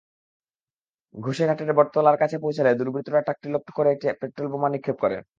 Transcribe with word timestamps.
ঘোষেরহাটের 1.15 1.71
বটতলার 1.77 2.17
কাছে 2.17 2.37
পৌঁছালে 2.43 2.71
দুর্বৃত্তরা 2.79 3.21
ট্রাকটিকে 3.21 3.53
লক্ষ্য 3.55 3.71
করে 3.77 3.89
একটি 3.91 4.07
পেট্রলবোমা 4.21 4.67
নিক্ষেপ 4.69 4.97
করে। 5.03 5.17